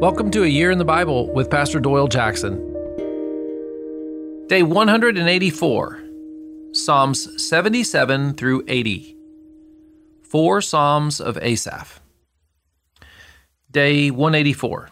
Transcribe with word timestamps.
Welcome 0.00 0.30
to 0.30 0.44
A 0.44 0.46
Year 0.46 0.70
in 0.70 0.78
the 0.78 0.84
Bible 0.86 1.30
with 1.30 1.50
Pastor 1.50 1.78
Doyle 1.78 2.08
Jackson. 2.08 2.56
Day 4.46 4.62
184, 4.62 6.02
Psalms 6.72 7.46
77 7.46 8.32
through 8.32 8.64
80. 8.66 9.14
Four 10.22 10.62
Psalms 10.62 11.20
of 11.20 11.36
Asaph. 11.42 12.00
Day 13.70 14.10
184. 14.10 14.88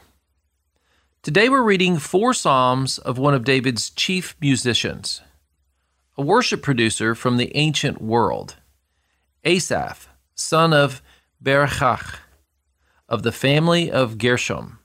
Today 1.23 1.49
we're 1.49 1.63
reading 1.63 1.97
four 1.97 2.35
Psalms 2.35 2.99
of 2.99 3.17
one 3.17 3.33
of 3.33 3.45
David's 3.45 3.89
chief 3.89 4.37
musicians, 4.43 5.23
a 6.19 6.23
worship 6.23 6.61
producer 6.61 7.15
from 7.15 7.39
the 7.39 7.51
ancient 7.57 8.03
world, 8.03 8.57
Asaph, 9.43 10.11
son 10.35 10.75
of 10.75 11.01
Berechiah, 11.43 12.17
of 13.09 13.23
the 13.23 13.33
family 13.33 13.91
of 13.91 14.19
Gershom 14.19 14.78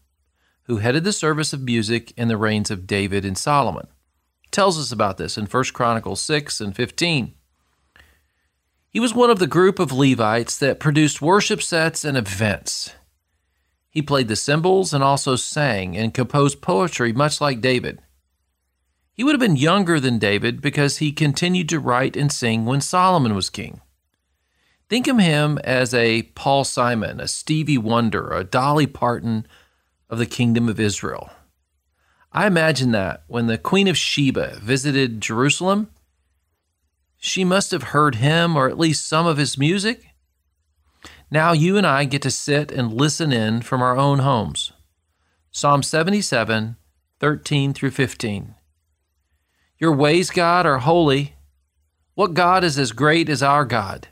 who 0.64 0.78
headed 0.78 1.04
the 1.04 1.12
service 1.12 1.54
of 1.54 1.62
music 1.62 2.14
in 2.18 2.28
the 2.28 2.38
reigns 2.38 2.72
of 2.72 2.88
David 2.88 3.26
and 3.26 3.38
Solomon. 3.38 3.88
tells 4.52 4.80
us 4.80 4.92
about 4.92 5.18
this 5.18 5.38
in 5.38 5.46
1 5.46 5.64
Chronicles 5.74 6.22
6 6.22 6.62
and 6.62 6.76
15. 6.76 7.34
He 8.90 9.00
was 9.00 9.14
one 9.14 9.32
of 9.32 9.40
the 9.40 9.48
group 9.48 9.80
of 9.80 9.92
Levites 9.92 10.58
that 10.60 10.80
produced 10.80 11.22
worship 11.22 11.62
sets 11.62 12.06
and 12.06 12.16
events. 12.16 12.94
He 13.90 14.04
played 14.04 14.28
the 14.28 14.36
cymbals 14.36 14.94
and 14.94 15.04
also 15.04 15.36
sang 15.36 15.98
and 15.98 16.14
composed 16.14 16.62
poetry 16.62 17.12
much 17.12 17.42
like 17.42 17.62
David. 17.62 18.00
He 19.14 19.24
would 19.24 19.34
have 19.34 19.40
been 19.40 19.56
younger 19.56 20.00
than 20.00 20.18
David 20.18 20.62
because 20.62 20.98
he 20.98 21.12
continued 21.12 21.70
to 21.70 21.80
write 21.80 22.16
and 22.16 22.32
sing 22.32 22.66
when 22.66 22.82
Solomon 22.82 23.36
was 23.36 23.50
king. 23.50 23.82
Think 24.90 25.08
of 25.08 25.20
him 25.20 25.58
as 25.64 25.94
a 25.94 26.24
Paul 26.36 26.64
Simon, 26.64 27.20
a 27.20 27.28
Stevie 27.28 27.78
Wonder, 27.78 28.30
a 28.32 28.44
Dolly 28.44 28.88
Parton, 28.88 29.48
of 30.14 30.20
the 30.20 30.26
kingdom 30.28 30.70
of 30.70 30.80
Israel. 30.80 31.32
I 32.32 32.46
imagine 32.48 32.92
that 32.92 33.24
when 33.28 33.48
the 33.48 33.58
Queen 33.58 33.88
of 33.88 33.98
Sheba 33.98 34.60
visited 34.62 35.22
Jerusalem, 35.22 35.90
she 37.18 37.44
must 37.44 37.72
have 37.72 37.84
heard 37.84 38.16
him 38.16 38.56
or 38.56 38.70
at 38.70 38.78
least 38.78 39.08
some 39.08 39.26
of 39.26 39.38
his 39.38 39.58
music. 39.58 40.06
Now 41.32 41.52
you 41.52 41.78
and 41.78 41.88
I 41.88 42.06
get 42.06 42.22
to 42.22 42.32
sit 42.32 42.72
and 42.72 42.94
listen 42.94 43.34
in 43.34 43.62
from 43.62 43.82
our 43.82 43.98
own 43.98 44.20
homes. 44.20 44.72
Psalm 45.52 45.82
77, 45.82 46.76
13 47.20 47.74
through 47.74 47.92
15. 47.92 48.54
Your 49.80 49.94
ways, 49.94 50.30
God, 50.30 50.68
are 50.68 50.78
holy. 50.78 51.34
What 52.14 52.36
God 52.36 52.64
is 52.64 52.78
as 52.78 52.92
great 52.92 53.30
as 53.30 53.42
our 53.42 53.66
God? 53.66 54.10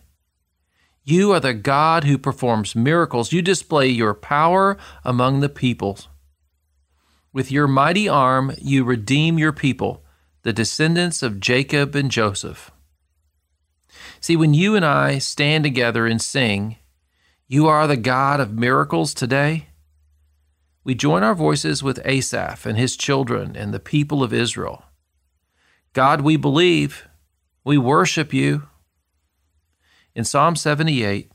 You 1.03 1.31
are 1.31 1.39
the 1.39 1.53
God 1.53 2.03
who 2.03 2.17
performs 2.17 2.75
miracles. 2.75 3.33
You 3.33 3.41
display 3.41 3.88
your 3.88 4.13
power 4.13 4.77
among 5.03 5.39
the 5.39 5.49
peoples. 5.49 6.08
With 7.33 7.52
your 7.52 7.67
mighty 7.67 8.08
arm, 8.08 8.53
you 8.59 8.83
redeem 8.83 9.39
your 9.39 9.53
people, 9.53 10.03
the 10.43 10.53
descendants 10.53 11.23
of 11.23 11.39
Jacob 11.39 11.95
and 11.95 12.11
Joseph. 12.11 12.71
See, 14.19 14.35
when 14.35 14.53
you 14.53 14.75
and 14.75 14.85
I 14.85 15.17
stand 15.17 15.63
together 15.63 16.05
and 16.05 16.21
sing, 16.21 16.77
You 17.47 17.67
are 17.67 17.88
the 17.88 17.97
God 17.97 18.39
of 18.39 18.53
miracles 18.53 19.13
today, 19.13 19.67
we 20.83 20.95
join 20.95 21.23
our 21.23 21.36
voices 21.36 21.83
with 21.83 22.05
Asaph 22.05 22.65
and 22.65 22.77
his 22.77 22.97
children 22.97 23.55
and 23.55 23.73
the 23.73 23.80
people 23.80 24.23
of 24.23 24.33
Israel. 24.33 24.83
God, 25.93 26.21
we 26.21 26.38
believe, 26.38 27.08
we 27.63 27.77
worship 27.77 28.33
you. 28.33 28.67
In 30.14 30.26
Psalm 30.26 30.56
78, 30.56 31.31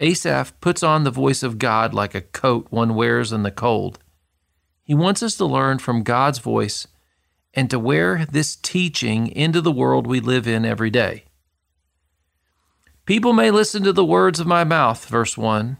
Asaph 0.00 0.58
puts 0.60 0.82
on 0.82 1.04
the 1.04 1.10
voice 1.10 1.42
of 1.42 1.58
God 1.58 1.92
like 1.92 2.14
a 2.14 2.22
coat 2.22 2.66
one 2.70 2.94
wears 2.94 3.32
in 3.32 3.42
the 3.42 3.50
cold. 3.50 3.98
He 4.82 4.94
wants 4.94 5.22
us 5.22 5.36
to 5.36 5.44
learn 5.44 5.78
from 5.78 6.02
God's 6.02 6.38
voice 6.38 6.86
and 7.52 7.68
to 7.68 7.78
wear 7.78 8.24
this 8.24 8.56
teaching 8.56 9.26
into 9.28 9.60
the 9.60 9.72
world 9.72 10.06
we 10.06 10.20
live 10.20 10.46
in 10.46 10.64
every 10.64 10.90
day. 10.90 11.24
People 13.04 13.32
may 13.32 13.50
listen 13.50 13.82
to 13.82 13.92
the 13.92 14.04
words 14.04 14.40
of 14.40 14.46
my 14.46 14.64
mouth, 14.64 15.04
verse 15.06 15.36
1. 15.36 15.76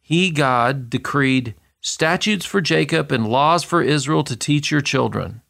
He, 0.00 0.30
God, 0.30 0.90
decreed 0.90 1.54
statutes 1.80 2.46
for 2.46 2.60
Jacob 2.60 3.12
and 3.12 3.28
laws 3.28 3.62
for 3.62 3.82
Israel 3.82 4.24
to 4.24 4.36
teach 4.36 4.70
your 4.70 4.80
children. 4.80 5.42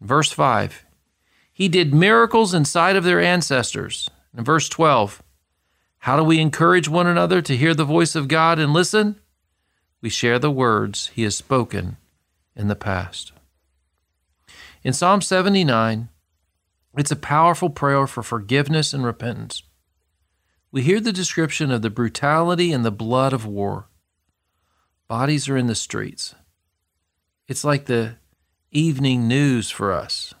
Verse 0.00 0.32
5. 0.32 0.86
He 1.52 1.68
did 1.68 1.92
miracles 1.92 2.54
in 2.54 2.64
sight 2.64 2.96
of 2.96 3.04
their 3.04 3.20
ancestors 3.20 4.08
in 4.38 4.44
verse 4.44 4.68
12, 4.68 5.20
how 5.98 6.16
do 6.16 6.22
we 6.22 6.38
encourage 6.38 6.88
one 6.88 7.08
another 7.08 7.42
to 7.42 7.56
hear 7.56 7.74
the 7.74 7.84
voice 7.84 8.14
of 8.14 8.28
God 8.28 8.60
and 8.60 8.72
listen? 8.72 9.16
We 10.00 10.08
share 10.08 10.38
the 10.38 10.50
words 10.50 11.08
He 11.08 11.24
has 11.24 11.36
spoken 11.36 11.96
in 12.54 12.68
the 12.68 12.76
past. 12.76 13.32
In 14.84 14.92
Psalm 14.92 15.20
79, 15.20 16.08
it's 16.96 17.10
a 17.10 17.16
powerful 17.16 17.68
prayer 17.68 18.06
for 18.06 18.22
forgiveness 18.22 18.94
and 18.94 19.04
repentance. 19.04 19.64
We 20.70 20.82
hear 20.82 21.00
the 21.00 21.12
description 21.12 21.72
of 21.72 21.82
the 21.82 21.90
brutality 21.90 22.72
and 22.72 22.84
the 22.84 22.92
blood 22.92 23.32
of 23.32 23.44
war. 23.44 23.88
Bodies 25.08 25.48
are 25.48 25.56
in 25.56 25.66
the 25.66 25.74
streets. 25.74 26.36
It's 27.48 27.64
like 27.64 27.86
the 27.86 28.16
evening 28.70 29.26
news 29.26 29.68
for 29.68 29.92
us. 29.92 30.32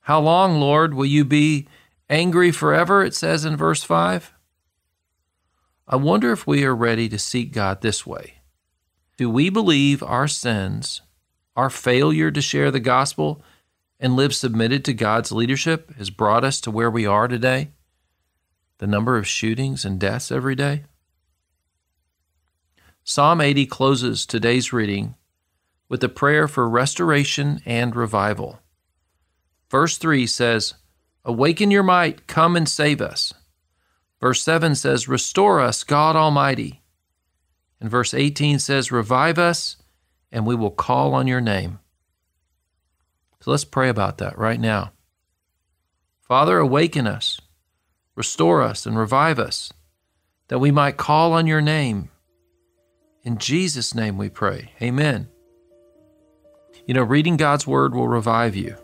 How 0.00 0.18
long, 0.20 0.60
Lord, 0.60 0.94
will 0.94 1.04
you 1.04 1.26
be 1.26 1.68
angry 2.08 2.50
forever, 2.50 3.04
it 3.04 3.14
says 3.14 3.44
in 3.44 3.56
verse 3.56 3.82
5. 3.82 4.32
I 5.88 5.96
wonder 5.96 6.32
if 6.32 6.46
we 6.46 6.64
are 6.64 6.74
ready 6.74 7.08
to 7.08 7.18
seek 7.18 7.52
God 7.52 7.80
this 7.80 8.06
way. 8.06 8.34
Do 9.16 9.30
we 9.30 9.50
believe 9.50 10.02
our 10.02 10.28
sins, 10.28 11.00
our 11.54 11.70
failure 11.70 12.30
to 12.30 12.40
share 12.40 12.70
the 12.70 12.80
gospel, 12.80 13.42
and 13.98 14.16
live 14.16 14.34
submitted 14.34 14.84
to 14.84 14.92
God's 14.92 15.32
leadership 15.32 15.94
has 15.96 16.10
brought 16.10 16.44
us 16.44 16.60
to 16.62 16.70
where 16.70 16.90
we 16.90 17.06
are 17.06 17.28
today? 17.28 17.70
The 18.78 18.86
number 18.86 19.16
of 19.16 19.26
shootings 19.26 19.84
and 19.84 19.98
deaths 19.98 20.30
every 20.30 20.54
day? 20.54 20.84
Psalm 23.04 23.40
80 23.40 23.66
closes 23.66 24.26
today's 24.26 24.72
reading 24.72 25.14
with 25.88 26.02
a 26.02 26.08
prayer 26.08 26.48
for 26.48 26.68
restoration 26.68 27.60
and 27.64 27.94
revival. 27.94 28.58
Verse 29.70 29.96
3 29.96 30.26
says, 30.26 30.74
Awaken 31.26 31.72
your 31.72 31.82
might, 31.82 32.28
come 32.28 32.54
and 32.54 32.68
save 32.68 33.00
us. 33.00 33.34
Verse 34.20 34.42
7 34.42 34.76
says, 34.76 35.08
Restore 35.08 35.60
us, 35.60 35.82
God 35.82 36.14
Almighty. 36.14 36.82
And 37.80 37.90
verse 37.90 38.14
18 38.14 38.60
says, 38.60 38.92
Revive 38.92 39.36
us, 39.36 39.76
and 40.30 40.46
we 40.46 40.54
will 40.54 40.70
call 40.70 41.14
on 41.14 41.26
your 41.26 41.40
name. 41.40 41.80
So 43.40 43.50
let's 43.50 43.64
pray 43.64 43.88
about 43.88 44.18
that 44.18 44.38
right 44.38 44.60
now. 44.60 44.92
Father, 46.22 46.58
awaken 46.58 47.08
us, 47.08 47.40
restore 48.14 48.62
us, 48.62 48.86
and 48.86 48.96
revive 48.96 49.40
us, 49.40 49.72
that 50.46 50.60
we 50.60 50.70
might 50.70 50.96
call 50.96 51.32
on 51.32 51.48
your 51.48 51.60
name. 51.60 52.08
In 53.24 53.38
Jesus' 53.38 53.96
name 53.96 54.16
we 54.16 54.28
pray. 54.28 54.70
Amen. 54.80 55.28
You 56.86 56.94
know, 56.94 57.02
reading 57.02 57.36
God's 57.36 57.66
word 57.66 57.96
will 57.96 58.06
revive 58.06 58.54
you. 58.54 58.76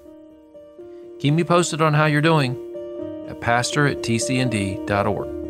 Keep 1.22 1.34
me 1.34 1.44
posted 1.44 1.80
on 1.80 1.94
how 1.94 2.06
you're 2.06 2.20
doing 2.20 2.56
at 3.28 3.40
pastor 3.40 3.86
at 3.86 3.98
tcnd.org. 3.98 5.41